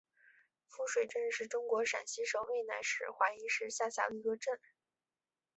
[0.67, 4.59] 夫水镇是中国陕西省渭南市华阴市下辖的一个镇。